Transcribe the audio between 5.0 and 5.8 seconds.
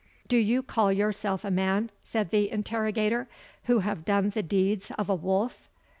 a wolf?"